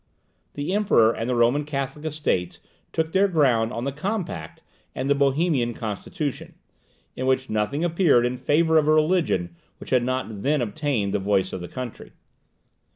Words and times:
The 0.55 0.73
Emperor 0.73 1.11
and 1.15 1.29
the 1.29 1.35
Roman 1.35 1.63
Catholic 1.63 2.05
Estates 2.05 2.59
took 2.91 3.11
their 3.11 3.27
ground 3.27 3.71
on 3.71 3.83
the 3.83 3.91
Compact 3.91 4.63
and 4.95 5.07
the 5.07 5.13
Bohemian 5.13 5.75
Constitution; 5.75 6.55
in 7.15 7.27
which 7.27 7.51
nothing 7.51 7.83
appeared 7.85 8.25
in 8.25 8.37
favour 8.37 8.79
of 8.79 8.87
a 8.87 8.93
religion 8.95 9.55
which 9.77 9.91
had 9.91 10.01
not 10.03 10.41
then 10.41 10.59
obtained 10.59 11.13
the 11.13 11.19
voice 11.19 11.53
of 11.53 11.61
the 11.61 11.67
country. 11.67 12.13